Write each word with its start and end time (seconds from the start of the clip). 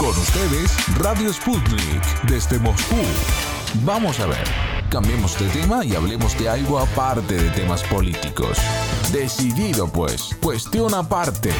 Con 0.00 0.08
ustedes, 0.08 0.98
Radio 0.98 1.30
Sputnik, 1.30 2.22
desde 2.26 2.58
Moscú. 2.58 2.96
Vamos 3.84 4.18
a 4.18 4.26
ver, 4.26 4.44
cambiemos 4.88 5.38
de 5.38 5.46
tema 5.50 5.84
y 5.84 5.94
hablemos 5.94 6.38
de 6.38 6.48
algo 6.48 6.78
aparte 6.78 7.34
de 7.34 7.50
temas 7.50 7.82
políticos. 7.84 8.56
Decidido 9.12 9.92
pues, 9.92 10.34
cuestión 10.42 10.94
aparte. 10.94 11.50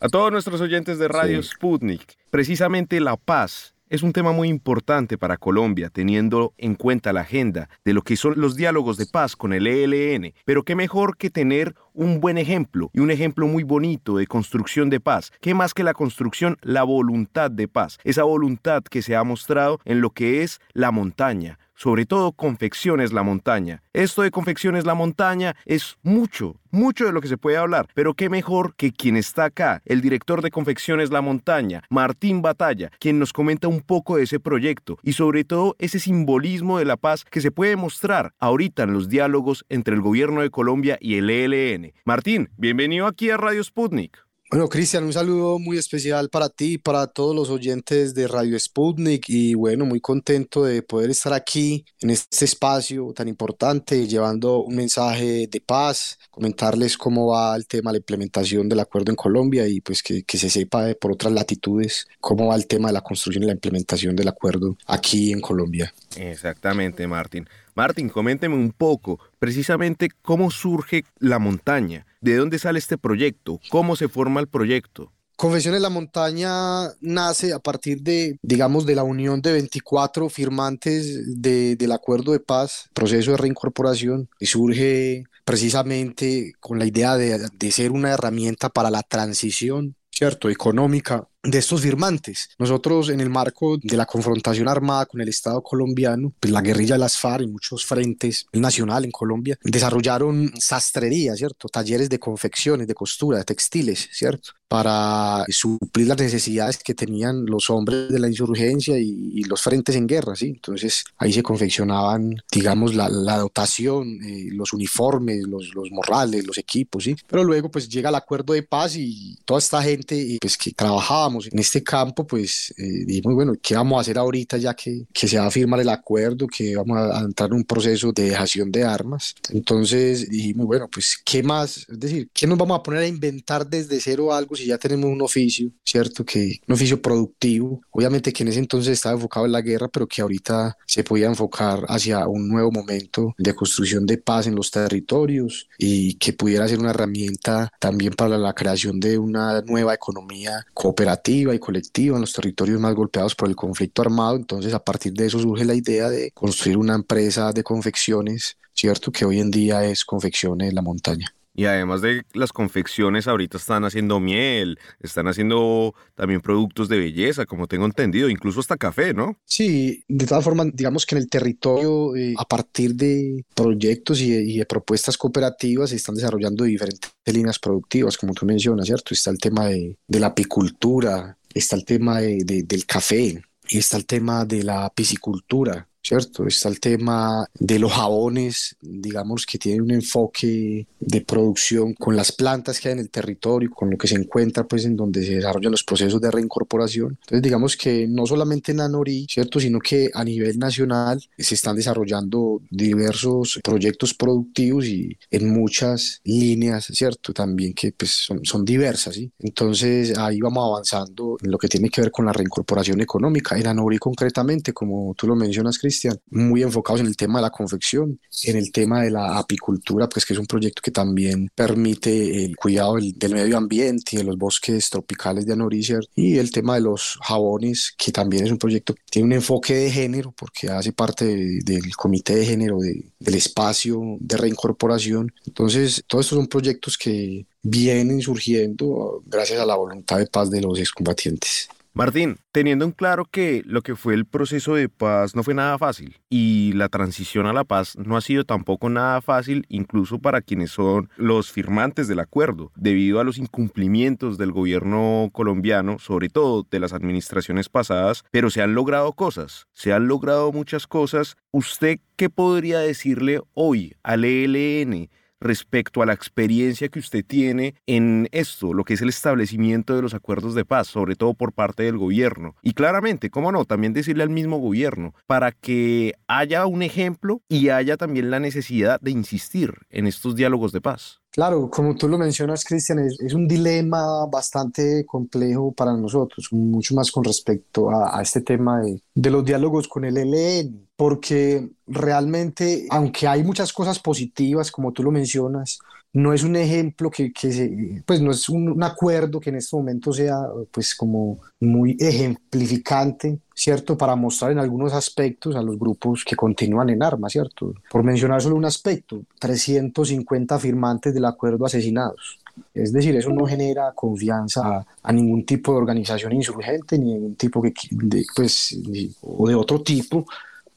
A 0.00 0.08
todos 0.08 0.32
nuestros 0.32 0.62
oyentes 0.62 0.98
de 0.98 1.08
Radio 1.08 1.42
Sputnik, 1.42 2.16
precisamente 2.30 2.98
la 2.98 3.18
paz 3.18 3.74
es 3.92 4.02
un 4.02 4.14
tema 4.14 4.32
muy 4.32 4.48
importante 4.48 5.18
para 5.18 5.36
Colombia, 5.36 5.90
teniendo 5.90 6.54
en 6.56 6.76
cuenta 6.76 7.12
la 7.12 7.20
agenda 7.20 7.68
de 7.84 7.92
lo 7.92 8.00
que 8.00 8.16
son 8.16 8.40
los 8.40 8.56
diálogos 8.56 8.96
de 8.96 9.04
paz 9.04 9.36
con 9.36 9.52
el 9.52 9.66
ELN. 9.66 10.32
Pero 10.46 10.62
qué 10.62 10.74
mejor 10.74 11.18
que 11.18 11.28
tener 11.28 11.74
un 11.94 12.20
buen 12.20 12.38
ejemplo 12.38 12.90
y 12.92 13.00
un 13.00 13.10
ejemplo 13.10 13.46
muy 13.46 13.62
bonito 13.62 14.16
de 14.16 14.26
construcción 14.26 14.90
de 14.90 15.00
paz. 15.00 15.32
¿Qué 15.40 15.54
más 15.54 15.74
que 15.74 15.84
la 15.84 15.94
construcción? 15.94 16.56
La 16.62 16.82
voluntad 16.82 17.50
de 17.50 17.68
paz. 17.68 17.98
Esa 18.04 18.24
voluntad 18.24 18.82
que 18.82 19.02
se 19.02 19.16
ha 19.16 19.24
mostrado 19.24 19.80
en 19.84 20.00
lo 20.00 20.10
que 20.10 20.42
es 20.42 20.60
la 20.72 20.90
montaña 20.90 21.58
sobre 21.82 22.06
todo 22.06 22.30
Confecciones 22.30 23.12
La 23.12 23.24
Montaña. 23.24 23.82
Esto 23.92 24.22
de 24.22 24.30
Confecciones 24.30 24.86
La 24.86 24.94
Montaña 24.94 25.56
es 25.64 25.98
mucho, 26.04 26.54
mucho 26.70 27.06
de 27.06 27.12
lo 27.12 27.20
que 27.20 27.26
se 27.26 27.38
puede 27.38 27.56
hablar, 27.56 27.88
pero 27.92 28.14
qué 28.14 28.28
mejor 28.28 28.76
que 28.76 28.92
quien 28.92 29.16
está 29.16 29.46
acá, 29.46 29.82
el 29.84 30.00
director 30.00 30.42
de 30.42 30.52
Confecciones 30.52 31.10
La 31.10 31.22
Montaña, 31.22 31.82
Martín 31.90 32.40
Batalla, 32.40 32.92
quien 33.00 33.18
nos 33.18 33.32
comenta 33.32 33.66
un 33.66 33.80
poco 33.80 34.16
de 34.16 34.22
ese 34.22 34.38
proyecto 34.38 34.96
y 35.02 35.14
sobre 35.14 35.42
todo 35.42 35.74
ese 35.80 35.98
simbolismo 35.98 36.78
de 36.78 36.84
la 36.84 36.96
paz 36.96 37.24
que 37.24 37.40
se 37.40 37.50
puede 37.50 37.74
mostrar 37.74 38.32
ahorita 38.38 38.84
en 38.84 38.92
los 38.92 39.08
diálogos 39.08 39.64
entre 39.68 39.96
el 39.96 40.02
gobierno 40.02 40.42
de 40.42 40.50
Colombia 40.50 40.98
y 41.00 41.16
el 41.16 41.30
ELN. 41.30 41.81
Martín, 42.04 42.50
bienvenido 42.56 43.06
aquí 43.06 43.30
a 43.30 43.36
Radio 43.36 43.62
Sputnik. 43.62 44.18
Bueno, 44.52 44.68
Cristian, 44.68 45.04
un 45.04 45.14
saludo 45.14 45.58
muy 45.58 45.78
especial 45.78 46.28
para 46.28 46.50
ti, 46.50 46.76
para 46.76 47.06
todos 47.06 47.34
los 47.34 47.48
oyentes 47.48 48.14
de 48.14 48.28
Radio 48.28 48.60
Sputnik 48.60 49.24
y 49.30 49.54
bueno, 49.54 49.86
muy 49.86 49.98
contento 49.98 50.62
de 50.64 50.82
poder 50.82 51.08
estar 51.08 51.32
aquí 51.32 51.86
en 52.02 52.10
este 52.10 52.44
espacio 52.44 53.14
tan 53.14 53.28
importante, 53.28 54.06
llevando 54.06 54.62
un 54.62 54.76
mensaje 54.76 55.46
de 55.46 55.60
paz, 55.62 56.18
comentarles 56.30 56.98
cómo 56.98 57.28
va 57.28 57.56
el 57.56 57.66
tema 57.66 57.92
de 57.92 57.94
la 57.94 58.00
implementación 58.00 58.68
del 58.68 58.80
acuerdo 58.80 59.10
en 59.10 59.16
Colombia 59.16 59.66
y 59.66 59.80
pues 59.80 60.02
que, 60.02 60.22
que 60.22 60.36
se 60.36 60.50
sepa 60.50 60.92
por 61.00 61.12
otras 61.12 61.32
latitudes 61.32 62.06
cómo 62.20 62.48
va 62.48 62.54
el 62.54 62.66
tema 62.66 62.88
de 62.88 62.92
la 62.92 63.00
construcción 63.00 63.44
y 63.44 63.46
la 63.46 63.54
implementación 63.54 64.14
del 64.14 64.28
acuerdo 64.28 64.76
aquí 64.86 65.32
en 65.32 65.40
Colombia. 65.40 65.94
Exactamente, 66.14 67.06
Martín. 67.06 67.48
Martín, 67.74 68.10
coménteme 68.10 68.54
un 68.54 68.70
poco 68.70 69.18
precisamente 69.38 70.10
cómo 70.20 70.50
surge 70.50 71.04
la 71.18 71.38
montaña, 71.38 72.06
de 72.20 72.36
dónde 72.36 72.58
sale 72.58 72.78
este 72.78 72.98
proyecto, 72.98 73.60
cómo 73.70 73.96
se 73.96 74.08
forma 74.08 74.40
el 74.40 74.48
proyecto. 74.48 75.12
Confesiones 75.36 75.80
La 75.80 75.88
Montaña 75.88 76.92
nace 77.00 77.52
a 77.52 77.58
partir 77.58 78.02
de, 78.02 78.38
digamos, 78.42 78.86
de 78.86 78.94
la 78.94 79.02
unión 79.02 79.40
de 79.40 79.52
24 79.52 80.28
firmantes 80.28 81.40
del 81.40 81.90
acuerdo 81.90 82.32
de 82.32 82.38
paz, 82.38 82.90
proceso 82.92 83.32
de 83.32 83.38
reincorporación, 83.38 84.28
y 84.38 84.46
surge 84.46 85.24
precisamente 85.44 86.52
con 86.60 86.78
la 86.78 86.86
idea 86.86 87.16
de, 87.16 87.48
de 87.58 87.70
ser 87.72 87.90
una 87.90 88.10
herramienta 88.10 88.68
para 88.68 88.90
la 88.90 89.02
transición, 89.02 89.96
¿cierto?, 90.10 90.48
económica 90.48 91.26
de 91.42 91.58
estos 91.58 91.80
firmantes. 91.80 92.50
Nosotros 92.58 93.08
en 93.08 93.20
el 93.20 93.30
marco 93.30 93.78
de 93.78 93.96
la 93.96 94.06
confrontación 94.06 94.68
armada 94.68 95.06
con 95.06 95.20
el 95.20 95.28
Estado 95.28 95.62
colombiano, 95.62 96.32
pues 96.38 96.52
la 96.52 96.60
guerrilla 96.60 96.94
de 96.94 97.00
las 97.00 97.18
FARC 97.18 97.44
y 97.44 97.48
muchos 97.48 97.84
frentes 97.84 98.46
nacional 98.52 99.04
en 99.04 99.10
Colombia 99.10 99.58
desarrollaron 99.62 100.52
sastrería, 100.58 101.34
¿cierto? 101.34 101.68
Talleres 101.68 102.08
de 102.08 102.18
confecciones, 102.18 102.86
de 102.86 102.94
costura, 102.94 103.38
de 103.38 103.44
textiles, 103.44 104.08
¿cierto? 104.12 104.50
Para 104.68 105.44
suplir 105.48 106.06
las 106.06 106.18
necesidades 106.18 106.78
que 106.78 106.94
tenían 106.94 107.44
los 107.44 107.68
hombres 107.68 108.08
de 108.08 108.18
la 108.18 108.28
insurgencia 108.28 108.98
y, 108.98 109.42
los 109.42 109.60
frentes 109.60 109.96
en 109.96 110.06
guerra, 110.06 110.36
¿sí? 110.36 110.46
Entonces 110.46 111.04
ahí 111.18 111.32
se 111.32 111.42
confeccionaban, 111.42 112.36
digamos, 112.50 112.94
la, 112.94 113.08
dotación, 113.38 114.22
eh, 114.22 114.48
los 114.52 114.72
uniformes, 114.72 115.42
los, 115.48 115.74
los 115.74 115.90
morrales, 115.90 116.46
los 116.46 116.56
equipos, 116.58 117.04
¿sí? 117.04 117.16
Pero 117.26 117.42
luego 117.42 117.70
pues 117.70 117.88
llega 117.88 118.08
el 118.08 118.14
acuerdo 118.14 118.52
de 118.52 118.62
paz 118.62 118.94
y 118.96 119.36
toda 119.44 119.58
esta 119.58 119.82
gente 119.82 120.38
pues 120.40 120.56
que 120.56 120.72
trabajaba 120.72 121.28
en 121.50 121.58
este 121.58 121.82
campo, 121.82 122.26
pues 122.26 122.74
eh, 122.76 123.04
dijimos, 123.06 123.34
bueno, 123.34 123.54
¿qué 123.60 123.74
vamos 123.74 123.98
a 123.98 124.00
hacer 124.00 124.18
ahorita 124.18 124.56
ya 124.58 124.74
que, 124.74 125.06
que 125.12 125.28
se 125.28 125.38
va 125.38 125.46
a 125.46 125.50
firmar 125.50 125.80
el 125.80 125.88
acuerdo, 125.88 126.46
que 126.46 126.76
vamos 126.76 126.98
a, 126.98 127.20
entrar 127.20 127.50
en 127.50 127.56
un 127.56 127.64
proceso 127.64 128.12
de 128.12 128.30
dejación 128.30 128.70
de 128.70 128.84
armas? 128.84 129.34
Entonces 129.50 130.28
dijimos, 130.28 130.66
bueno, 130.66 130.88
pues 130.90 131.18
¿qué 131.24 131.42
más? 131.42 131.86
Es 131.88 132.00
decir, 132.00 132.28
¿qué 132.32 132.46
nos 132.46 132.58
vamos 132.58 132.78
a 132.78 132.82
poner 132.82 133.02
a 133.02 133.06
inventar 133.06 133.66
desde 133.66 134.00
cero 134.00 134.32
algo 134.32 134.56
si 134.56 134.66
ya 134.66 134.78
tenemos 134.78 135.10
un 135.10 135.22
oficio, 135.22 135.70
¿cierto? 135.84 136.24
Que 136.24 136.60
un 136.66 136.74
oficio 136.74 137.00
productivo, 137.00 137.80
obviamente 137.90 138.32
que 138.32 138.42
en 138.42 138.48
ese 138.48 138.58
entonces 138.58 138.92
estaba 138.92 139.14
enfocado 139.14 139.46
en 139.46 139.52
la 139.52 139.60
guerra, 139.60 139.88
pero 139.88 140.06
que 140.06 140.22
ahorita 140.22 140.76
se 140.86 141.04
podía 141.04 141.26
enfocar 141.26 141.84
hacia 141.88 142.26
un 142.26 142.48
nuevo 142.48 142.70
momento 142.70 143.34
de 143.38 143.54
construcción 143.54 144.06
de 144.06 144.18
paz 144.18 144.46
en 144.46 144.54
los 144.54 144.70
territorios 144.70 145.68
y 145.78 146.14
que 146.14 146.32
pudiera 146.32 146.68
ser 146.68 146.78
una 146.78 146.90
herramienta 146.90 147.70
también 147.78 148.12
para 148.12 148.38
la 148.38 148.52
creación 148.54 149.00
de 149.00 149.18
una 149.18 149.62
nueva 149.62 149.94
economía 149.94 150.66
cooperativa 150.74 151.21
y 151.24 151.58
colectiva 151.58 152.16
en 152.16 152.22
los 152.22 152.32
territorios 152.32 152.80
más 152.80 152.94
golpeados 152.94 153.34
por 153.34 153.48
el 153.48 153.56
conflicto 153.56 154.02
armado. 154.02 154.36
Entonces, 154.36 154.74
a 154.74 154.82
partir 154.82 155.12
de 155.12 155.26
eso 155.26 155.38
surge 155.38 155.64
la 155.64 155.74
idea 155.74 156.08
de 156.08 156.30
construir 156.32 156.76
una 156.76 156.94
empresa 156.94 157.52
de 157.52 157.62
confecciones, 157.62 158.56
¿cierto? 158.74 159.12
Que 159.12 159.24
hoy 159.24 159.40
en 159.40 159.50
día 159.50 159.84
es 159.84 160.04
Confecciones 160.04 160.72
La 160.72 160.82
Montaña. 160.82 161.34
Y 161.54 161.66
además 161.66 162.00
de 162.00 162.22
las 162.32 162.52
confecciones, 162.52 163.28
ahorita 163.28 163.58
están 163.58 163.84
haciendo 163.84 164.20
miel, 164.20 164.78
están 165.00 165.28
haciendo 165.28 165.94
también 166.14 166.40
productos 166.40 166.88
de 166.88 166.98
belleza, 166.98 167.44
como 167.44 167.66
tengo 167.66 167.84
entendido, 167.84 168.28
incluso 168.28 168.60
hasta 168.60 168.76
café, 168.76 169.12
¿no? 169.12 169.36
Sí, 169.44 170.04
de 170.08 170.26
todas 170.26 170.44
formas, 170.44 170.68
digamos 170.72 171.04
que 171.04 171.14
en 171.14 171.22
el 171.22 171.28
territorio, 171.28 172.16
eh, 172.16 172.34
a 172.38 172.44
partir 172.44 172.94
de 172.94 173.44
proyectos 173.54 174.20
y 174.20 174.56
de, 174.56 174.66
propuestas 174.66 175.18
cooperativas, 175.18 175.90
se 175.90 175.96
están 175.96 176.14
desarrollando 176.14 176.64
diferentes 176.64 177.10
líneas 177.26 177.58
productivas, 177.58 178.16
como 178.16 178.32
tú 178.32 178.46
mencionas, 178.46 178.86
¿cierto? 178.86 179.12
Está 179.12 179.30
el 179.30 179.38
tema 179.38 179.66
de, 179.66 179.96
la 180.08 180.28
apicultura, 180.28 181.36
está 181.52 181.76
el 181.76 181.84
tema 181.84 182.20
del 182.20 182.86
café, 182.86 183.42
y 183.68 183.78
está 183.78 183.96
el 183.96 184.06
tema 184.06 184.44
de 184.44 184.62
la 184.62 184.90
piscicultura, 184.94 185.88
¿cierto? 186.02 186.46
Está 186.46 186.68
el 186.68 186.80
tema 186.80 187.46
de 187.58 187.78
los 187.78 187.92
jabones, 187.92 188.76
digamos 188.80 189.46
que 189.46 189.58
tiene 189.58 189.82
un 189.82 189.90
enfoque 189.92 190.86
de 190.98 191.20
producción 191.20 191.94
con 191.94 192.16
las 192.16 192.32
plantas 192.32 192.80
que 192.80 192.88
hay 192.88 192.94
en 192.94 193.00
el 193.00 193.10
territorio, 193.10 193.70
con 193.70 193.90
lo 193.90 193.96
que 193.96 194.08
se 194.08 194.16
encuentra 194.16 194.64
pues 194.64 194.84
en 194.84 194.96
donde 194.96 195.24
se 195.24 195.36
desarrollan 195.36 195.72
los 195.72 195.84
procesos 195.84 196.20
de 196.20 196.30
reincorporación. 196.30 197.18
Entonces 197.22 197.42
digamos 197.42 197.76
que 197.76 198.06
no 198.08 198.26
solamente 198.26 198.72
en 198.72 198.80
Anorí, 198.80 199.26
¿cierto? 199.28 199.60
Sino 199.60 199.78
que 199.78 200.10
a 200.12 200.24
nivel 200.24 200.58
nacional 200.58 201.22
se 201.38 201.54
están 201.54 201.76
desarrollando 201.76 202.60
diversos 202.70 203.60
proyectos 203.62 204.14
productivos 204.14 204.86
y 204.86 205.16
en 205.30 205.52
muchas 205.52 206.20
líneas, 206.24 206.86
¿cierto? 206.92 207.32
También 207.32 207.74
que 207.74 207.92
pues 207.92 208.10
son, 208.10 208.44
son 208.44 208.64
diversas, 208.64 209.14
¿sí? 209.14 209.30
Entonces 209.38 210.16
ahí 210.18 210.40
vamos 210.40 210.64
avanzando 210.64 211.36
en 211.42 211.50
lo 211.50 211.58
que 211.58 211.68
tiene 211.68 211.88
que 211.88 212.00
ver 212.00 212.10
con 212.10 212.26
la 212.26 212.32
reincorporación 212.32 213.00
económica. 213.00 213.56
En 213.58 213.66
Anorí 213.66 213.98
concretamente, 213.98 214.72
como 214.72 215.14
tú 215.16 215.26
lo 215.26 215.36
mencionas, 215.36 215.78
Cristian, 215.92 216.18
muy 216.30 216.62
enfocados 216.62 217.02
en 217.02 217.06
el 217.06 217.16
tema 217.16 217.38
de 217.38 217.42
la 217.42 217.50
confección, 217.50 218.18
en 218.44 218.56
el 218.56 218.72
tema 218.72 219.02
de 219.02 219.10
la 219.10 219.38
apicultura, 219.38 220.08
pues 220.08 220.24
que 220.24 220.32
es 220.32 220.38
un 220.38 220.46
proyecto 220.46 220.80
que 220.82 220.90
también 220.90 221.50
permite 221.54 222.46
el 222.46 222.56
cuidado 222.56 222.96
del, 222.96 223.34
medio 223.34 223.58
ambiente 223.58 224.12
y 224.12 224.16
de 224.16 224.24
los 224.24 224.38
bosques 224.38 224.88
tropicales 224.88 225.44
de 225.44 225.52
Anorícia 225.52 226.00
y 226.14 226.38
el 226.38 226.50
tema 226.50 226.76
de 226.76 226.80
los 226.80 227.18
jabones, 227.22 227.94
que 227.98 228.10
también 228.10 228.46
es 228.46 228.50
un 228.50 228.58
proyecto 228.58 228.94
que 228.94 229.02
tiene 229.10 229.26
un 229.26 229.32
enfoque 229.34 229.74
de 229.74 229.90
género, 229.90 230.32
porque 230.32 230.70
hace 230.70 230.92
parte 230.92 231.26
del 231.62 231.94
comité 231.94 232.36
de 232.36 232.46
género 232.46 232.78
del 232.78 233.34
espacio 233.34 234.16
de 234.18 234.36
reincorporación. 234.38 235.30
Entonces, 235.46 236.02
todos 236.06 236.24
estos 236.24 236.38
son 236.38 236.46
proyectos 236.46 236.96
que 236.96 237.44
vienen 237.62 238.22
surgiendo 238.22 239.22
gracias 239.26 239.60
a 239.60 239.66
la 239.66 239.76
voluntad 239.76 240.18
de 240.18 240.26
paz 240.26 240.50
de 240.50 240.62
los 240.62 240.78
excombatientes. 240.78 241.68
Martín, 241.94 242.38
teniendo 242.52 242.86
en 242.86 242.92
claro 242.92 243.26
que 243.26 243.62
lo 243.66 243.82
que 243.82 243.96
fue 243.96 244.14
el 244.14 244.24
proceso 244.24 244.74
de 244.74 244.88
paz 244.88 245.36
no 245.36 245.42
fue 245.42 245.52
nada 245.52 245.76
fácil 245.76 246.16
y 246.30 246.72
la 246.72 246.88
transición 246.88 247.46
a 247.46 247.52
la 247.52 247.64
paz 247.64 247.98
no 247.98 248.16
ha 248.16 248.22
sido 248.22 248.44
tampoco 248.44 248.88
nada 248.88 249.20
fácil 249.20 249.66
incluso 249.68 250.18
para 250.18 250.40
quienes 250.40 250.70
son 250.70 251.10
los 251.16 251.52
firmantes 251.52 252.08
del 252.08 252.20
acuerdo, 252.20 252.72
debido 252.76 253.20
a 253.20 253.24
los 253.24 253.36
incumplimientos 253.36 254.38
del 254.38 254.52
gobierno 254.52 255.28
colombiano, 255.34 255.98
sobre 255.98 256.30
todo 256.30 256.66
de 256.70 256.80
las 256.80 256.94
administraciones 256.94 257.68
pasadas, 257.68 258.24
pero 258.30 258.48
se 258.48 258.62
han 258.62 258.74
logrado 258.74 259.12
cosas, 259.12 259.66
se 259.74 259.92
han 259.92 260.08
logrado 260.08 260.50
muchas 260.50 260.86
cosas. 260.86 261.36
¿Usted 261.50 261.98
qué 262.16 262.30
podría 262.30 262.78
decirle 262.78 263.42
hoy 263.52 263.96
al 264.02 264.24
ELN? 264.24 265.10
Respecto 265.42 266.02
a 266.02 266.06
la 266.06 266.12
experiencia 266.12 266.88
que 266.88 266.98
usted 266.98 267.24
tiene 267.24 267.74
en 267.86 268.28
esto, 268.32 268.72
lo 268.72 268.84
que 268.84 268.94
es 268.94 269.02
el 269.02 269.08
establecimiento 269.08 269.94
de 269.94 270.02
los 270.02 270.14
acuerdos 270.14 270.54
de 270.54 270.64
paz, 270.64 270.88
sobre 270.88 271.16
todo 271.16 271.34
por 271.34 271.52
parte 271.52 271.82
del 271.82 271.98
gobierno. 271.98 272.56
Y 272.62 272.72
claramente, 272.72 273.30
cómo 273.30 273.52
no, 273.52 273.64
también 273.64 273.92
decirle 273.92 274.22
al 274.22 274.30
mismo 274.30 274.58
gobierno 274.58 275.14
para 275.26 275.52
que 275.52 276.14
haya 276.26 276.66
un 276.66 276.82
ejemplo 276.82 277.42
y 277.48 277.68
haya 277.68 277.96
también 277.96 278.30
la 278.30 278.40
necesidad 278.40 279.00
de 279.00 279.10
insistir 279.10 279.74
en 279.90 280.06
estos 280.06 280.36
diálogos 280.36 280.72
de 280.72 280.80
paz. 280.80 281.21
Claro, 281.32 281.70
como 281.70 281.94
tú 281.94 282.08
lo 282.08 282.18
mencionas, 282.18 282.62
Cristian, 282.62 282.98
es, 282.98 283.32
un 283.32 283.48
dilema 283.48 284.26
bastante 284.26 285.06
complejo 285.06 285.72
para 285.72 285.96
nosotros, 285.96 286.48
mucho 286.52 286.94
más 286.94 287.10
con 287.10 287.24
respecto 287.24 287.88
a, 287.90 288.20
este 288.20 288.42
tema 288.42 288.82
de, 288.82 289.00
de, 289.14 289.30
los 289.30 289.42
diálogos 289.42 289.88
con 289.88 290.04
el 290.04 290.18
ELN, 290.18 290.88
porque 290.94 291.70
realmente, 291.86 292.86
aunque 292.90 293.26
hay 293.26 293.42
muchas 293.44 293.72
cosas 293.72 293.98
positivas, 293.98 294.70
como 294.70 294.92
tú 294.92 295.02
lo 295.02 295.10
mencionas, 295.10 295.78
no 296.14 296.34
es 296.34 296.42
un 296.42 296.56
ejemplo 296.56 297.10
que, 297.10 297.32
que 297.32 297.52
se, 297.52 298.02
pues 298.04 298.20
no 298.20 298.32
es 298.32 298.48
un, 298.48 298.82
acuerdo 298.82 299.40
que 299.40 299.50
en 299.50 299.56
este 299.56 299.74
momento 299.74 300.12
sea 300.12 300.36
pues 300.70 300.94
como 300.94 301.38
muy 301.60 301.96
ejemplificante, 301.98 303.38
¿cierto? 303.54 303.96
Para 303.96 304.14
mostrar 304.14 304.52
en 304.52 304.58
algunos 304.58 304.92
aspectos 304.92 305.56
a 305.56 305.62
los 305.62 305.78
grupos 305.78 306.24
que 306.24 306.36
continúan 306.36 306.90
en 306.90 307.02
armas, 307.02 307.32
¿cierto? 307.32 307.74
Por 307.90 308.02
mencionar 308.02 308.42
solo 308.42 308.56
un 308.56 308.66
aspecto, 308.66 309.22
350 309.38 310.58
firmantes 310.58 311.14
del 311.14 311.24
acuerdo 311.24 311.64
asesinados. 311.64 312.38
Es 312.74 312.92
decir, 312.92 313.16
eso 313.16 313.30
no 313.30 313.46
genera 313.46 313.92
confianza 313.94 314.84
a, 315.02 315.12
ningún 315.12 315.46
tipo 315.46 315.72
de 315.72 315.78
organización 315.78 316.34
insurgente, 316.34 316.98
ni 316.98 317.14
ningún 317.14 317.36
tipo 317.36 317.62
que, 317.62 317.72
de, 317.90 318.26
pues, 318.36 318.78
o 319.22 319.48
de 319.48 319.54
otro 319.54 319.82
tipo 319.82 320.26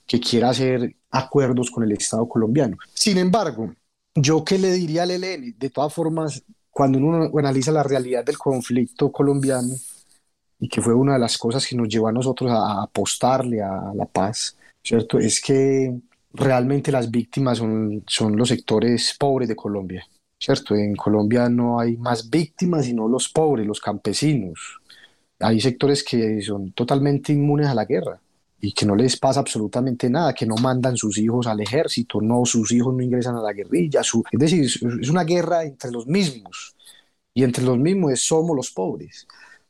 que 0.07 0.19
quiera 0.19 0.49
hacer 0.49 0.95
acuerdos 1.11 1.69
con 1.71 1.83
el 1.83 1.91
Estado 1.91 2.25
colombiano. 2.29 2.77
Sin 2.93 3.17
embargo, 3.17 3.73
yo 4.15 4.43
qué 4.45 4.57
le 4.57 4.71
diría 4.71 5.03
al 5.03 5.11
ELN, 5.11 5.55
de 5.57 5.69
todas 5.69 5.93
formas, 5.93 6.43
cuando 6.71 6.97
uno 6.97 7.29
analiza 7.37 7.71
la 7.71 7.83
realidad 7.83 8.23
del 8.23 8.37
conflicto 8.37 9.11
colombiano, 9.11 9.75
y 10.59 10.69
que 10.69 10.81
fue 10.81 10.93
una 10.93 11.13
de 11.13 11.19
las 11.19 11.37
cosas 11.37 11.67
que 11.67 11.75
nos 11.75 11.89
llevó 11.89 12.07
a 12.07 12.13
nosotros 12.13 12.49
a 12.51 12.83
apostarle 12.83 13.61
a 13.61 13.91
la 13.93 14.05
paz, 14.05 14.57
¿cierto? 14.81 15.19
Es 15.19 15.41
que 15.41 15.93
realmente 16.33 16.91
las 16.91 17.11
víctimas 17.11 17.57
son, 17.57 18.03
son 18.07 18.37
los 18.37 18.49
sectores 18.49 19.15
pobres 19.19 19.49
de 19.49 19.55
Colombia, 19.55 20.07
¿cierto? 20.39 20.75
En 20.75 20.95
Colombia 20.95 21.49
no 21.49 21.79
hay 21.79 21.97
más 21.97 22.29
víctimas 22.29 22.85
sino 22.85 23.07
los 23.07 23.29
pobres, 23.29 23.67
los 23.67 23.81
campesinos. 23.81 24.79
Hay 25.39 25.59
sectores 25.59 26.03
que 26.03 26.41
son 26.41 26.71
totalmente 26.71 27.33
inmunes 27.33 27.67
a 27.67 27.75
la 27.75 27.85
guerra 27.85 28.21
y 28.65 28.71
que 28.73 28.85
no 28.85 28.95
les 28.95 29.15
pasa 29.17 29.41
absolutamente 29.41 30.09
nada, 30.09 30.33
que 30.33 30.45
no 30.45 30.55
mandan 30.55 30.97
sus 30.97 31.19
hijos 31.19 31.45
al 31.45 31.61
ejército, 31.61 32.19
no, 32.19 32.45
sus 32.45 32.71
hijos 32.71 32.95
no 32.95 33.03
ingresan 33.03 33.35
a 33.35 33.41
la 33.41 33.53
guerrilla, 33.53 34.01
su, 34.01 34.23
es 34.31 34.39
decir, 34.39 34.65
es 34.65 35.09
una 35.09 35.23
guerra 35.23 35.63
entre 35.63 35.91
los 35.91 36.07
mismos, 36.07 36.75
y 37.33 37.43
entre 37.43 37.63
los 37.63 37.77
mismos 37.77 38.19
somos 38.21 38.55
los 38.55 38.71
pobres. 38.71 39.27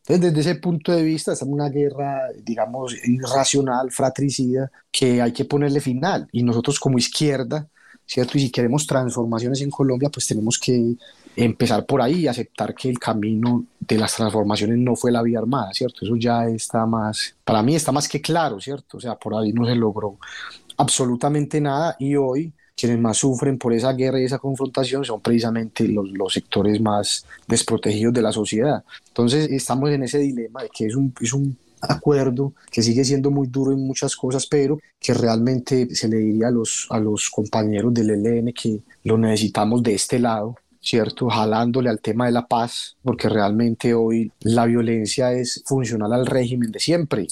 Entonces, 0.08 0.34
desde 0.34 0.52
ese 0.52 0.60
punto 0.62 0.92
de 0.94 1.04
vista, 1.04 1.34
es 1.34 1.42
una 1.42 1.68
guerra, 1.68 2.30
digamos, 2.42 2.96
irracional, 3.06 3.92
fratricida, 3.92 4.72
que 4.92 5.20
hay 5.20 5.34
que 5.34 5.46
ponerle 5.46 5.82
final. 5.82 6.28
Y 6.32 6.44
nosotros 6.44 6.80
como 6.80 7.00
izquierda, 7.00 7.68
¿cierto? 8.06 8.38
Y 8.38 8.42
si 8.42 8.52
queremos 8.52 8.86
transformaciones 8.86 9.62
en 9.62 9.72
Colombia, 9.72 10.10
pues 10.10 10.28
tenemos 10.28 10.60
que 10.60 10.96
empezar 11.36 11.86
por 11.86 12.02
ahí 12.02 12.22
y 12.22 12.28
aceptar 12.28 12.74
que 12.74 12.90
el 12.90 13.00
camino 13.00 13.66
de 13.80 13.98
las 13.98 14.16
transformaciones 14.16 14.78
no 14.78 14.96
fue 14.96 15.12
la 15.12 15.22
vía 15.22 15.40
armada, 15.40 15.74
¿cierto? 15.74 16.06
Eso 16.06 16.16
ya 16.16 16.48
está 16.48 16.86
más, 16.86 17.36
para 17.44 17.62
mí 17.62 17.76
está 17.76 17.92
más 17.92 18.08
que 18.08 18.22
claro, 18.22 18.60
¿cierto? 18.60 18.98
O 18.98 19.02
sea, 19.02 19.16
por 19.16 19.36
ahí 19.36 19.52
no 19.54 19.66
se 19.66 19.76
logró 19.76 20.18
absolutamente 20.78 21.62
nada 21.62 21.96
y 22.00 22.16
hoy 22.16 22.54
quienes 22.76 23.00
más 23.00 23.18
sufren 23.18 23.58
por 23.58 23.74
esa 23.74 23.94
guerra 23.94 24.20
y 24.20 24.26
esa 24.26 24.38
confrontación 24.38 25.06
son 25.06 25.22
precisamente 25.22 25.88
los, 25.88 26.10
los 26.12 26.34
sectores 26.34 26.82
más 26.82 27.26
desprotegidos 27.48 28.14
de 28.14 28.22
la 28.22 28.32
sociedad. 28.32 28.84
Entonces 29.08 29.50
estamos 29.50 29.92
en 29.92 30.04
ese 30.04 30.20
dilema 30.20 30.62
de 30.62 30.70
que 30.70 30.86
es 30.88 30.96
un, 30.96 31.14
es 31.22 31.32
un 31.32 31.58
acuerdo 31.82 32.54
que 32.72 32.82
sigue 32.82 33.06
siendo 33.06 33.32
muy 33.32 33.48
duro 33.48 33.72
en 33.72 33.86
muchas 33.86 34.16
cosas, 34.16 34.46
pero 34.48 34.80
que 35.00 35.14
realmente 35.14 35.94
se 35.96 36.08
le 36.08 36.18
diría 36.18 36.48
a 36.48 36.52
los, 36.52 36.88
a 36.90 37.00
los 37.00 37.30
compañeros 37.30 37.94
del 37.94 38.10
ELN 38.10 38.54
que 38.54 38.82
lo 39.04 39.18
necesitamos 39.18 39.82
de 39.84 39.94
este 39.94 40.20
lado 40.20 40.56
¿cierto? 40.86 41.28
Jalándole 41.30 41.90
al 41.90 42.00
tema 42.00 42.28
de 42.28 42.32
la 42.32 42.48
paz, 42.48 42.96
porque 43.04 43.28
realmente 43.28 43.94
hoy 43.94 44.32
la 44.42 44.66
violencia 44.66 45.34
es 45.34 45.64
funcional 45.66 46.14
al 46.14 46.28
régimen 46.28 46.72
de 46.72 46.80
siempre. 46.80 47.28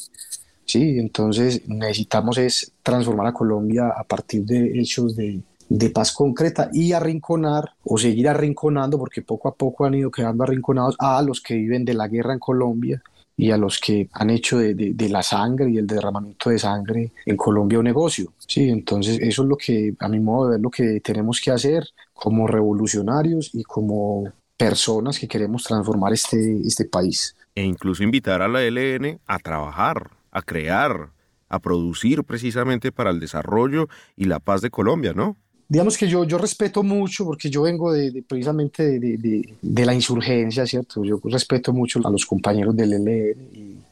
Sí, 0.65 0.97
entonces 0.97 1.61
necesitamos 1.67 2.37
es 2.39 2.71
transformar 2.81 3.27
a 3.27 3.33
Colombia 3.33 3.89
a 3.95 4.03
partir 4.03 4.43
de 4.43 4.79
hechos 4.79 5.15
de, 5.15 5.39
de 5.73 5.89
paz 5.89 6.11
concreta 6.11 6.69
y 6.71 6.93
arrinconar 6.93 7.73
o 7.83 7.97
seguir 7.97 8.29
arrinconando, 8.29 8.99
porque 8.99 9.23
poco 9.23 9.47
a 9.47 9.55
poco 9.55 9.85
han 9.85 9.95
ido 9.95 10.11
quedando 10.11 10.43
arrinconados 10.43 10.95
a 10.99 11.19
los 11.23 11.41
que 11.41 11.55
viven 11.55 11.83
de 11.83 11.95
la 11.95 12.07
guerra 12.07 12.33
en 12.33 12.39
Colombia 12.39 13.01
y 13.35 13.49
a 13.49 13.57
los 13.57 13.79
que 13.79 14.07
han 14.13 14.29
hecho 14.29 14.59
de, 14.59 14.75
de, 14.75 15.09
la 15.09 15.23
sangre 15.23 15.71
y 15.71 15.79
el 15.79 15.87
derramamiento 15.87 16.51
de 16.51 16.59
sangre 16.59 17.11
en 17.25 17.35
Colombia 17.35 17.79
un 17.79 17.85
negocio. 17.85 18.33
Sí, 18.37 18.69
entonces 18.69 19.17
eso 19.19 19.41
es 19.41 19.49
lo 19.49 19.57
que, 19.57 19.95
a 19.97 20.07
mi 20.07 20.19
modo 20.19 20.45
de 20.45 20.51
ver, 20.51 20.61
lo 20.61 20.69
que 20.69 20.99
tenemos 20.99 21.41
que 21.41 21.49
hacer 21.49 21.87
como 22.13 22.45
revolucionarios 22.45 23.49
y 23.55 23.63
como 23.63 24.31
personas 24.55 25.17
que 25.17 25.27
queremos 25.27 25.63
transformar 25.63 26.13
este, 26.13 26.61
este 26.63 26.85
país. 26.85 27.35
E 27.55 27.63
incluso 27.63 28.03
invitar 28.03 28.43
a 28.43 28.47
la 28.47 28.61
LN 28.61 29.19
a 29.25 29.39
trabajar, 29.39 30.11
a 30.29 30.43
crear, 30.43 31.09
a 31.49 31.57
producir 31.57 32.23
precisamente 32.23 32.91
para 32.91 33.09
el 33.09 33.19
desarrollo 33.19 33.89
y 34.15 34.25
la 34.25 34.39
paz 34.39 34.61
de 34.61 34.69
Colombia, 34.69 35.13
¿no? 35.13 35.35
Digamos 35.67 35.97
que 35.97 36.07
yo, 36.07 36.23
yo 36.23 36.37
respeto 36.37 36.83
mucho, 36.83 37.25
porque 37.25 37.49
yo 37.49 37.63
vengo 37.63 37.91
de, 37.91 38.23
precisamente 38.27 38.99
de, 38.99 39.55
de, 39.61 39.85
la 39.85 39.93
insurgencia, 39.93 40.65
¿cierto? 40.67 41.03
Yo 41.03 41.19
respeto 41.23 41.73
mucho 41.73 41.99
a 42.03 42.09
los 42.09 42.25
compañeros 42.25 42.75
del 42.75 42.93
ELN 42.93 43.07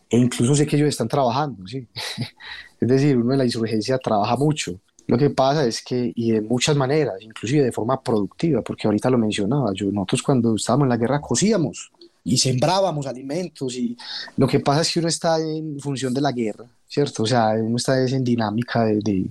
e 0.09 0.17
incluso 0.17 0.55
sé 0.55 0.67
que 0.67 0.75
ellos 0.75 0.89
están 0.89 1.07
trabajando, 1.07 1.65
¿sí? 1.65 1.87
es 2.81 2.87
decir, 2.87 3.17
uno 3.17 3.31
de 3.31 3.37
la 3.37 3.45
insurgencia 3.45 3.97
trabaja 3.97 4.35
mucho. 4.35 4.77
Lo 5.07 5.17
que 5.17 5.29
pasa 5.29 5.65
es 5.65 5.81
que, 5.81 6.11
y 6.15 6.31
de 6.31 6.41
muchas 6.41 6.75
maneras, 6.75 7.15
inclusive 7.21 7.63
de 7.63 7.71
forma 7.71 8.01
productiva, 8.01 8.61
porque 8.61 8.87
ahorita 8.87 9.09
lo 9.09 9.17
mencionaba, 9.17 9.71
yo, 9.73 9.91
nosotros 9.91 10.21
cuando 10.21 10.55
estábamos 10.55 10.85
en 10.85 10.89
la 10.89 10.97
guerra 10.97 11.21
cosíamos 11.21 11.91
y 12.23 12.37
sembrábamos 12.37 13.07
alimentos 13.07 13.75
y 13.75 13.97
lo 14.37 14.47
que 14.47 14.59
pasa 14.59 14.81
es 14.81 14.93
que 14.93 14.99
uno 14.99 15.07
está 15.07 15.39
en 15.39 15.79
función 15.79 16.13
de 16.13 16.21
la 16.21 16.31
guerra, 16.31 16.65
¿cierto? 16.87 17.23
O 17.23 17.25
sea, 17.25 17.51
uno 17.57 17.77
está 17.77 17.99
en 18.05 18.23
dinámica 18.23 18.85
de, 18.85 19.25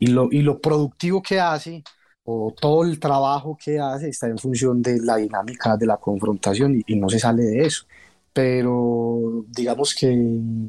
y 0.00 0.08
lo, 0.08 0.28
y 0.32 0.40
lo 0.42 0.60
productivo 0.60 1.22
que 1.22 1.38
hace 1.38 1.84
o 2.24 2.52
todo 2.58 2.84
el 2.84 2.98
trabajo 2.98 3.56
que 3.62 3.78
hace 3.78 4.08
está 4.08 4.26
en 4.26 4.38
función 4.38 4.82
de 4.82 4.98
la 5.00 5.16
dinámica 5.16 5.76
de 5.76 5.86
la 5.86 5.98
confrontación 5.98 6.82
y, 6.86 6.96
no 6.96 7.08
se 7.08 7.18
sale 7.18 7.44
de 7.44 7.66
eso. 7.66 7.84
Pero 8.32 9.44
digamos 9.48 9.94
que, 9.94 10.16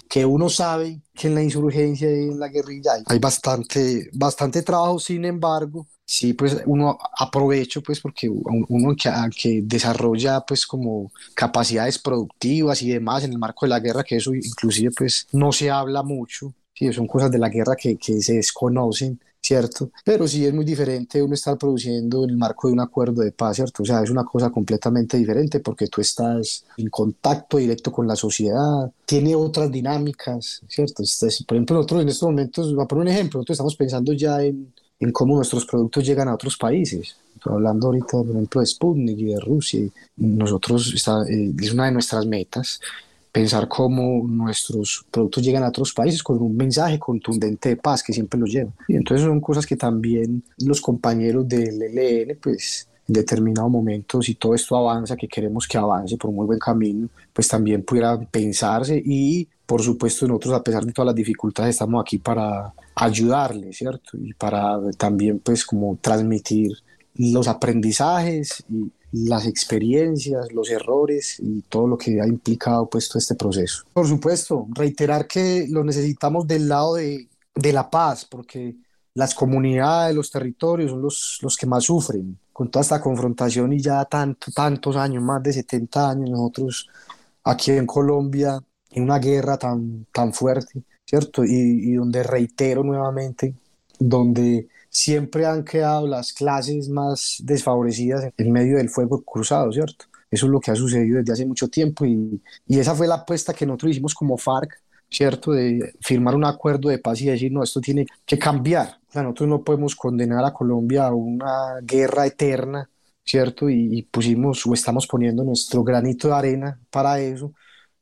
que, 0.10 0.26
uno 0.26 0.50
sabe 0.50 1.00
que 1.14 1.28
en 1.28 1.36
la 1.36 1.44
insurgencia 1.44 2.10
y 2.10 2.30
en 2.30 2.40
la 2.40 2.48
guerrilla 2.48 2.94
hay, 3.06 3.20
bastante, 3.20 4.10
bastante 4.14 4.64
trabajo, 4.64 5.00
sin 5.00 5.26
embargo, 5.26 5.88
sí, 6.04 6.34
pues 6.34 6.58
uno 6.66 6.98
aprovecha, 7.18 7.80
pues 7.82 8.00
porque 8.02 8.28
uno 8.30 8.96
que, 8.96 9.12
que 9.38 9.62
desarrolla 9.64 10.42
pues 10.42 10.66
como 10.66 11.12
capacidades 11.36 12.00
productivas 12.00 12.82
y 12.82 12.90
demás 12.90 13.24
en 13.24 13.34
el 13.34 13.38
marco 13.38 13.66
de 13.66 13.70
la 13.70 13.80
guerra, 13.80 14.04
que 14.04 14.18
eso 14.18 14.34
inclusive 14.34 14.92
pues 14.98 15.28
no 15.32 15.52
se 15.52 15.70
habla 15.70 16.02
mucho, 16.02 16.54
Sí, 16.74 16.92
son 16.94 17.08
cosas 17.08 17.30
de 17.32 17.38
la 17.38 17.50
guerra 17.50 17.76
que, 17.76 17.98
que 17.98 18.22
se 18.22 18.34
desconocen, 18.34 19.20
¿cierto? 19.52 19.92
Pero 20.06 20.30
sí 20.30 20.46
es 20.46 20.54
muy 20.54 20.64
diferente 20.64 21.22
uno 21.22 21.34
estar 21.34 21.58
produciendo 21.58 22.24
en 22.24 22.30
el 22.30 22.38
marco 22.38 22.70
de 22.70 22.74
un 22.74 22.80
acuerdo 22.80 23.22
de 23.22 23.34
paz, 23.34 23.58
¿cierto? 23.58 23.84
O 23.84 23.86
sea, 23.86 24.02
es 24.02 24.10
una 24.10 24.24
cosa 24.24 24.50
completamente 24.50 25.18
diferente 25.18 25.60
porque 25.60 25.88
tú 25.88 26.00
estás 26.00 26.64
en 26.78 26.90
contacto 26.90 27.58
directo 27.58 27.92
con 27.92 28.08
la 28.08 28.16
sociedad, 28.16 28.90
tiene 29.06 29.36
otras 29.36 29.70
dinámicas, 29.70 30.62
¿cierto? 30.70 31.04
por 31.46 31.58
ejemplo, 31.58 31.76
nosotros 31.76 32.02
en 32.02 32.08
estos 32.08 32.30
momentos, 32.30 32.74
voy 32.74 32.86
a 32.86 32.88
poner 32.88 33.02
un 33.02 33.08
ejemplo, 33.10 33.40
nosotros 33.40 33.56
estamos 33.56 33.76
pensando 33.76 34.14
ya 34.14 34.42
en, 34.42 34.74
en 35.02 35.12
cómo 35.12 35.36
nuestros 35.36 35.66
productos 35.66 36.06
llegan 36.06 36.30
a 36.30 36.36
otros 36.36 36.56
países. 36.56 37.18
Hablando 37.44 37.88
ahorita, 37.88 38.20
por 38.20 38.30
ejemplo, 38.30 38.62
de 38.62 38.68
Sputnik 38.68 39.20
y 39.20 39.26
de 39.34 39.40
Rusia. 39.42 39.82
Nosotros, 40.16 40.94
está, 40.96 41.24
eh, 41.28 41.52
es 41.60 41.74
una 41.74 41.88
de 41.88 41.92
nuestras 41.92 42.26
metas 42.26 42.80
pensar 43.32 43.68
cómo 43.68 44.28
nuestros 44.28 45.06
productos 45.10 45.44
llegan 45.44 45.64
a 45.64 45.70
otros 45.70 45.94
países 45.94 46.22
con 46.22 46.42
un 46.42 46.56
mensaje 46.56 47.00
contundente 47.00 47.70
de 47.70 47.78
paz 47.78 48.04
que 48.04 48.14
siempre 48.14 48.40
los 48.40 48.52
lleva. 48.52 48.72
Y 48.88 48.96
entonces 48.96 49.26
son 49.26 49.40
cosas 49.40 49.66
que 49.66 49.78
también 49.78 50.44
los 50.58 50.82
compañeros 50.82 51.48
del 51.48 51.82
ELN, 51.82 52.38
pues 52.42 52.88
en 53.08 53.14
determinado 53.14 53.70
momento, 53.70 54.22
si 54.22 54.36
todo 54.36 54.54
esto 54.54 54.76
avanza, 54.78 55.16
que 55.16 55.28
queremos 55.28 55.68
que 55.68 55.78
avance 55.78 56.18
por 56.18 56.30
un 56.30 56.38
muy 56.38 56.46
buen 56.46 56.60
camino, 56.60 57.10
pues 57.34 57.48
también 57.48 57.84
pudiera 57.84 58.20
pensarse 58.20 59.02
y 59.04 59.48
por 59.66 59.82
supuesto 59.82 60.28
nosotros 60.28 60.54
a 60.54 60.64
pesar 60.64 60.86
de 60.86 60.92
todas 60.92 61.08
las 61.08 61.16
dificultades 61.16 61.76
estamos 61.76 62.02
aquí 62.02 62.18
para 62.18 62.74
ayudarles, 62.96 63.78
¿cierto? 63.78 64.18
Y 64.18 64.34
para 64.34 64.78
también 64.98 65.40
pues 65.40 65.66
como 65.66 65.98
transmitir 66.02 66.72
los 67.16 67.48
aprendizajes 67.48 68.64
y, 68.70 68.92
las 69.14 69.46
experiencias, 69.46 70.54
los 70.54 70.70
errores 70.70 71.36
y 71.40 71.64
todo 71.64 71.86
lo 71.86 71.98
que 71.98 72.22
ha 72.22 72.26
implicado 72.26 72.90
pues 72.90 73.10
todo 73.10 73.20
este 73.20 73.36
proceso. 73.36 73.84
Por 73.92 74.08
supuesto, 74.08 74.68
reiterar 74.70 75.28
que 75.28 75.68
lo 75.70 75.84
necesitamos 75.84 76.48
del 76.48 76.70
lado 76.70 76.96
de, 76.96 77.28
de 77.54 77.74
la 77.74 77.90
paz, 77.90 78.24
porque 78.24 78.74
las 79.14 79.36
comunidades, 79.36 80.16
los 80.16 80.32
territorios 80.32 80.92
son 80.92 81.02
los, 81.02 81.40
los 81.42 81.58
que 81.58 81.66
más 81.66 81.84
sufren 81.84 82.40
con 82.54 82.70
toda 82.70 82.84
esta 82.84 83.02
confrontación 83.02 83.74
y 83.74 83.82
ya 83.82 84.06
tanto, 84.06 84.52
tantos 84.52 84.96
años, 84.96 85.24
más 85.24 85.42
de 85.44 85.54
70 85.54 86.10
años, 86.10 86.30
nosotros 86.30 86.90
aquí 87.44 87.72
en 87.72 87.86
Colombia, 87.86 88.60
en 88.92 89.04
una 89.04 89.20
guerra 89.20 89.58
tan, 89.58 90.06
tan 90.14 90.34
fuerte, 90.34 90.84
¿cierto? 91.06 91.44
Y, 91.44 91.50
y 91.50 91.94
donde 91.96 92.24
reitero 92.24 92.84
nuevamente, 92.84 93.56
donde 94.00 94.68
siempre 94.92 95.46
han 95.46 95.64
quedado 95.64 96.08
las 96.08 96.34
clases 96.34 96.90
más 96.90 97.38
desfavorecidas 97.44 98.32
en 98.38 98.52
medio 98.52 98.78
del 98.78 98.90
fuego 98.90 99.24
cruzado, 99.24 99.72
¿cierto? 99.72 100.06
Eso 100.30 100.46
es 100.46 100.52
lo 100.52 100.60
que 100.60 100.72
ha 100.72 100.76
sucedido 100.76 101.20
desde 101.20 101.34
hace 101.34 101.46
mucho 101.46 101.70
tiempo 101.70 102.06
y, 102.06 102.42
y 102.68 102.80
esa 102.80 102.96
fue 102.96 103.08
la 103.08 103.16
apuesta 103.16 103.54
que 103.54 103.66
nosotros 103.66 103.92
hicimos 103.92 104.14
como 104.14 104.38
FARC, 104.38 104.82
¿cierto? 105.10 105.52
De 105.54 105.94
firmar 106.02 106.36
un 106.36 106.46
acuerdo 106.46 106.90
de 106.90 107.00
paz 107.00 107.22
y 107.22 107.28
decir, 107.28 107.52
no, 107.52 107.64
esto 107.64 107.82
tiene 107.82 108.06
que 108.26 108.38
cambiar. 108.38 109.00
nosotros 109.14 109.50
no 109.50 109.64
podemos 109.64 109.96
condenar 109.96 110.46
a 110.46 110.54
Colombia 110.54 111.08
a 111.08 111.14
una 111.14 111.80
guerra 111.82 112.26
eterna, 112.28 112.90
¿cierto? 113.26 113.70
Y, 113.70 113.98
y 114.00 114.04
pusimos 114.04 114.66
o 114.66 114.74
estamos 114.74 115.08
poniendo 115.08 115.44
nuestro 115.44 115.84
granito 115.84 116.28
de 116.30 116.34
arena 116.36 116.80
para 116.90 117.20
eso 117.20 117.54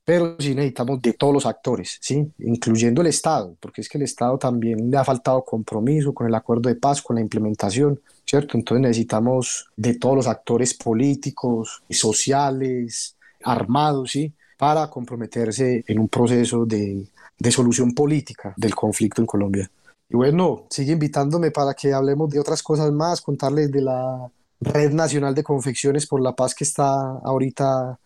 pero 0.10 0.36
sí 0.40 0.56
necesitamos 0.56 1.00
de 1.04 1.14
todos 1.14 1.32
los 1.32 1.46
actores, 1.46 2.00
¿sí? 2.02 2.32
incluyendo 2.40 3.02
el 3.02 3.08
Estado, 3.10 3.56
porque 3.60 3.82
es 3.82 3.88
que 3.88 4.00
el 4.00 4.06
Estado 4.06 4.40
también 4.40 4.90
le 4.90 4.98
ha 4.98 5.04
faltado 5.04 5.46
compromiso 5.46 6.16
con 6.16 6.26
el 6.26 6.34
acuerdo 6.34 6.68
de 6.68 6.74
paz, 6.74 7.00
con 7.00 7.18
la 7.18 7.22
implementación, 7.22 8.02
¿cierto? 8.26 8.58
Entonces 8.58 8.82
necesitamos 8.82 9.68
de 9.78 10.00
todos 10.00 10.16
los 10.16 10.28
actores 10.28 10.74
políticos, 10.74 11.84
sociales, 11.92 13.18
armados, 13.44 14.14
¿sí? 14.14 14.34
Para 14.58 14.90
comprometerse 14.90 15.84
en 15.86 16.00
un 16.00 16.08
proceso 16.08 16.66
de, 16.66 17.06
de 17.38 17.52
solución 17.52 17.94
política 17.94 18.56
del 18.58 18.74
conflicto 18.74 19.22
en 19.22 19.28
Colombia. 19.28 19.70
Y 20.10 20.16
bueno, 20.16 20.64
sigue 20.72 20.94
invitándome 20.94 21.52
para 21.52 21.76
que 21.76 21.94
hablemos 21.94 22.32
de 22.32 22.40
otras 22.40 22.64
cosas 22.64 22.92
más, 22.92 23.22
contarles 23.22 23.72
de 23.72 23.82
la 23.84 24.28
Red 24.60 24.92
Nacional 24.92 25.36
de 25.36 25.44
Confecciones 25.44 26.08
por 26.08 26.20
la 26.20 26.36
Paz 26.36 26.56
que 26.56 26.64
está 26.64 27.20
ahorita 27.20 28.00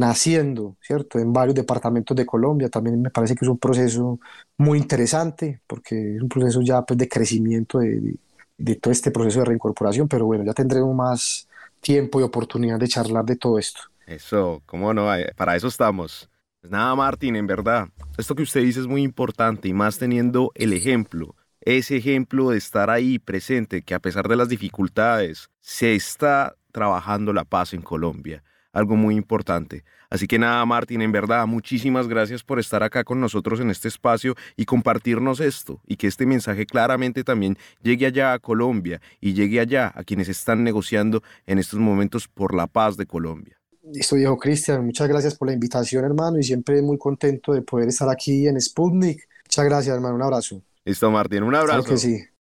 naciendo, 0.00 0.76
¿cierto? 0.80 1.18
En 1.18 1.30
varios 1.30 1.54
departamentos 1.54 2.16
de 2.16 2.24
Colombia. 2.24 2.70
También 2.70 3.02
me 3.02 3.10
parece 3.10 3.34
que 3.34 3.44
es 3.44 3.50
un 3.50 3.58
proceso 3.58 4.18
muy 4.56 4.78
interesante 4.78 5.60
porque 5.66 6.16
es 6.16 6.22
un 6.22 6.28
proceso 6.28 6.62
ya 6.62 6.80
pues, 6.82 6.98
de 6.98 7.06
crecimiento 7.06 7.80
de, 7.80 8.14
de, 8.56 8.76
todo 8.76 8.92
este 8.92 9.10
proceso 9.10 9.40
de 9.40 9.44
reincorporación, 9.44 10.08
pero 10.08 10.24
bueno, 10.24 10.42
ya 10.42 10.54
tendremos 10.54 10.94
más 10.96 11.46
tiempo 11.80 12.18
y 12.18 12.22
oportunidad 12.22 12.78
de 12.78 12.88
charlar 12.88 13.26
de 13.26 13.36
todo 13.36 13.58
esto. 13.58 13.82
Eso, 14.06 14.62
cómo 14.64 14.94
no, 14.94 15.06
para 15.36 15.54
eso 15.54 15.68
estamos. 15.68 16.30
Pues 16.62 16.70
nada, 16.70 16.94
Martín, 16.94 17.36
en 17.36 17.46
verdad, 17.46 17.88
esto 18.16 18.34
que 18.34 18.42
usted 18.42 18.62
dice 18.62 18.80
es 18.80 18.86
muy 18.86 19.02
importante 19.02 19.68
y 19.68 19.74
más 19.74 19.98
teniendo 19.98 20.50
el 20.54 20.72
ejemplo, 20.72 21.36
ese 21.60 21.98
ejemplo 21.98 22.50
de 22.50 22.58
estar 22.58 22.88
ahí 22.88 23.18
presente, 23.18 23.82
que 23.82 23.94
a 23.94 24.00
pesar 24.00 24.28
de 24.28 24.36
las 24.36 24.48
dificultades, 24.48 25.50
se 25.60 25.94
está 25.94 26.56
trabajando 26.72 27.34
la 27.34 27.44
paz 27.44 27.74
en 27.74 27.82
Colombia 27.82 28.42
algo 28.72 28.96
muy 28.96 29.16
importante. 29.16 29.84
Así 30.10 30.26
que 30.26 30.38
nada, 30.38 30.64
Martín, 30.66 31.02
en 31.02 31.12
verdad, 31.12 31.46
muchísimas 31.46 32.08
gracias 32.08 32.42
por 32.42 32.58
estar 32.58 32.82
acá 32.82 33.04
con 33.04 33.20
nosotros 33.20 33.60
en 33.60 33.70
este 33.70 33.88
espacio 33.88 34.34
y 34.56 34.64
compartirnos 34.64 35.38
esto 35.40 35.80
y 35.86 35.96
que 35.96 36.08
este 36.08 36.26
mensaje 36.26 36.66
claramente 36.66 37.22
también 37.22 37.56
llegue 37.82 38.06
allá 38.06 38.32
a 38.32 38.38
Colombia 38.38 39.00
y 39.20 39.34
llegue 39.34 39.60
allá 39.60 39.92
a 39.94 40.02
quienes 40.02 40.28
están 40.28 40.64
negociando 40.64 41.22
en 41.46 41.58
estos 41.58 41.78
momentos 41.78 42.26
por 42.26 42.54
la 42.54 42.66
paz 42.66 42.96
de 42.96 43.06
Colombia. 43.06 43.56
Listo, 43.82 44.16
viejo 44.16 44.36
Cristian, 44.36 44.84
muchas 44.84 45.08
gracias 45.08 45.36
por 45.36 45.48
la 45.48 45.54
invitación, 45.54 46.04
hermano, 46.04 46.38
y 46.38 46.42
siempre 46.42 46.82
muy 46.82 46.98
contento 46.98 47.52
de 47.52 47.62
poder 47.62 47.88
estar 47.88 48.08
aquí 48.08 48.46
en 48.46 48.60
Sputnik. 48.60 49.28
Muchas 49.46 49.64
gracias, 49.64 49.94
hermano, 49.94 50.16
un 50.16 50.22
abrazo. 50.22 50.62
Listo, 50.84 51.10
Martín, 51.10 51.42
un 51.42 51.54
abrazo. 51.54 51.82
Claro 51.82 51.94
que 51.94 51.98
sí. 51.98 52.29